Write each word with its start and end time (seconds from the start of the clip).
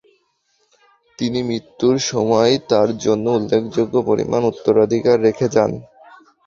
তিনি 1.19 1.39
মৃত্যুর 1.43 1.95
সময় 2.11 2.53
তার 2.69 2.89
জন্য 2.97 3.25
উল্লেখযোগ্য 3.29 3.95
পরিমান 4.01 4.41
উত্তরাধিকার 4.43 5.17
রেখে 5.21 5.47
যান। 5.49 5.71